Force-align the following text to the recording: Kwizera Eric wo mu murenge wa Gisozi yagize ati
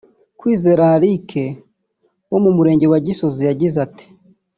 Kwizera 0.39 0.83
Eric 0.97 1.29
wo 2.31 2.39
mu 2.43 2.51
murenge 2.57 2.85
wa 2.91 2.99
Gisozi 3.05 3.41
yagize 3.49 3.77
ati 3.85 4.05